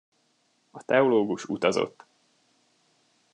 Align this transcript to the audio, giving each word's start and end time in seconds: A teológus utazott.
A 0.71 0.81
teológus 0.83 1.45
utazott. 1.45 2.03